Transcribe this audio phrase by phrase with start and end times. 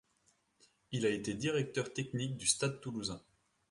[0.91, 3.21] Il a été directeur technique du Stade toulousain.